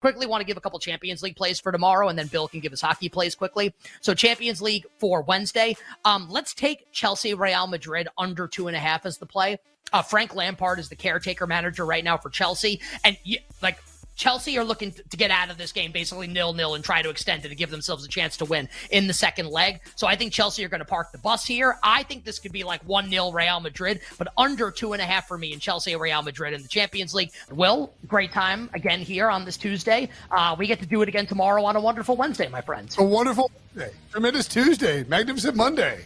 Quickly 0.00 0.26
want 0.26 0.40
to 0.40 0.46
give 0.46 0.56
a 0.56 0.60
couple 0.60 0.78
Champions 0.78 1.22
League 1.22 1.36
plays 1.36 1.60
for 1.60 1.72
tomorrow, 1.72 2.08
and 2.08 2.18
then 2.18 2.26
Bill 2.26 2.48
can 2.48 2.60
give 2.60 2.72
us 2.72 2.80
hockey 2.80 3.08
plays 3.08 3.34
quickly. 3.34 3.74
So 4.00 4.14
Champions 4.14 4.62
League 4.62 4.86
for 4.98 5.22
Wednesday. 5.22 5.76
Um, 6.04 6.28
let's 6.30 6.54
take 6.54 6.90
Chelsea 6.92 7.34
Real 7.34 7.66
Madrid 7.66 8.08
under 8.16 8.48
two 8.48 8.68
and 8.68 8.76
a 8.76 8.80
half 8.80 9.04
as 9.04 9.18
the 9.18 9.26
play. 9.26 9.58
Uh, 9.92 10.02
Frank 10.02 10.34
Lampard 10.34 10.78
is 10.78 10.88
the 10.88 10.96
caretaker 10.96 11.46
manager 11.46 11.84
right 11.84 12.04
now 12.04 12.16
for 12.16 12.30
Chelsea, 12.30 12.80
and 13.04 13.16
like 13.60 13.78
Chelsea 14.20 14.58
are 14.58 14.64
looking 14.64 14.92
to 14.92 15.16
get 15.16 15.30
out 15.30 15.48
of 15.48 15.56
this 15.56 15.72
game 15.72 15.92
basically 15.92 16.26
nil 16.26 16.52
nil 16.52 16.74
and 16.74 16.84
try 16.84 17.00
to 17.00 17.08
extend 17.08 17.42
it 17.46 17.48
to 17.48 17.54
give 17.54 17.70
themselves 17.70 18.04
a 18.04 18.08
chance 18.08 18.36
to 18.36 18.44
win 18.44 18.68
in 18.90 19.06
the 19.06 19.14
second 19.14 19.48
leg. 19.48 19.80
So 19.96 20.06
I 20.06 20.14
think 20.14 20.30
Chelsea 20.34 20.62
are 20.62 20.68
going 20.68 20.80
to 20.80 20.84
park 20.84 21.10
the 21.10 21.16
bus 21.16 21.46
here. 21.46 21.78
I 21.82 22.02
think 22.02 22.24
this 22.24 22.38
could 22.38 22.52
be 22.52 22.62
like 22.62 22.82
1 22.82 23.08
0 23.08 23.32
Real 23.32 23.60
Madrid, 23.60 24.02
but 24.18 24.28
under 24.36 24.70
two 24.70 24.92
and 24.92 25.00
a 25.00 25.06
half 25.06 25.26
for 25.26 25.38
me 25.38 25.54
in 25.54 25.58
Chelsea 25.58 25.96
Real 25.96 26.20
Madrid 26.20 26.52
in 26.52 26.60
the 26.60 26.68
Champions 26.68 27.14
League. 27.14 27.30
Will, 27.50 27.94
great 28.06 28.30
time 28.30 28.68
again 28.74 29.00
here 29.00 29.30
on 29.30 29.46
this 29.46 29.56
Tuesday. 29.56 30.10
Uh, 30.30 30.54
we 30.58 30.66
get 30.66 30.80
to 30.80 30.86
do 30.86 31.00
it 31.00 31.08
again 31.08 31.26
tomorrow 31.26 31.64
on 31.64 31.74
a 31.76 31.80
wonderful 31.80 32.14
Wednesday, 32.14 32.48
my 32.48 32.60
friends. 32.60 32.98
A 32.98 33.02
wonderful 33.02 33.50
Wednesday. 33.74 33.96
Tremendous 34.10 34.46
Tuesday. 34.46 35.02
Magnificent 35.04 35.56
Monday. 35.56 36.04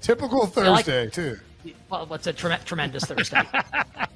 Typical 0.00 0.46
Thursday, 0.46 1.04
like, 1.04 1.12
too. 1.12 1.38
Well, 1.90 2.06
what's 2.06 2.26
a 2.26 2.32
tre- 2.32 2.58
tremendous 2.64 3.04
Thursday? 3.04 3.42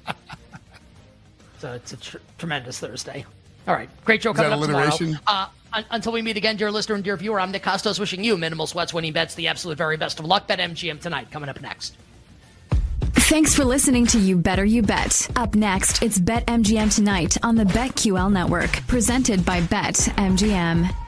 So 1.59 1.73
it's 1.73 1.93
a 1.93 1.97
tr- 1.97 2.17
tremendous 2.37 2.79
Thursday. 2.79 3.25
All 3.67 3.73
right, 3.73 3.89
great 4.05 4.23
show 4.23 4.33
coming 4.33 4.53
up 4.53 4.61
tomorrow. 4.61 5.19
Uh, 5.27 5.47
un- 5.73 5.85
until 5.91 6.13
we 6.13 6.21
meet 6.21 6.37
again, 6.37 6.55
dear 6.55 6.71
listener 6.71 6.95
and 6.95 7.03
dear 7.03 7.17
viewer, 7.17 7.39
I'm 7.39 7.51
Nick 7.51 7.63
Kostos 7.63 7.99
wishing 7.99 8.23
you 8.23 8.37
minimal 8.37 8.67
sweats, 8.67 8.93
when 8.93 9.01
winning 9.01 9.13
bets, 9.13 9.35
the 9.35 9.47
absolute 9.47 9.77
very 9.77 9.97
best 9.97 10.19
of 10.19 10.25
luck. 10.25 10.47
Bet 10.47 10.59
MGM 10.59 11.01
tonight 11.01 11.31
coming 11.31 11.49
up 11.49 11.59
next. 11.61 11.95
Thanks 13.01 13.53
for 13.53 13.65
listening 13.65 14.05
to 14.07 14.19
You 14.19 14.37
Better 14.37 14.63
You 14.63 14.83
Bet. 14.83 15.29
Up 15.35 15.53
next, 15.53 16.01
it's 16.01 16.17
Bet 16.17 16.45
MGM 16.47 16.95
tonight 16.95 17.37
on 17.43 17.55
the 17.55 17.65
BetQL 17.65 18.31
network, 18.31 18.71
presented 18.87 19.45
by 19.45 19.59
Bet 19.59 19.95
MGM. 19.95 21.06